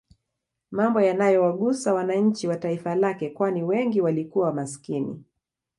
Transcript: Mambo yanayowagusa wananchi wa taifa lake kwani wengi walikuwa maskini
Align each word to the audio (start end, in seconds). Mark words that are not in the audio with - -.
Mambo 0.71 1.01
yanayowagusa 1.01 1.93
wananchi 1.93 2.47
wa 2.47 2.57
taifa 2.57 2.95
lake 2.95 3.29
kwani 3.29 3.63
wengi 3.63 4.01
walikuwa 4.01 4.53
maskini 4.53 5.23